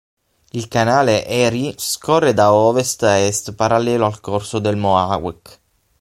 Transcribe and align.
Il 0.53 0.67
canale 0.67 1.27
Erie 1.27 1.75
scorre 1.77 2.33
da 2.39 2.47
ovest 2.69 3.01
a 3.03 3.13
est 3.29 3.53
parallelo 3.53 4.07
al 4.07 4.19
corso 4.19 4.57
del 4.57 4.75
Mohawk. 4.77 5.45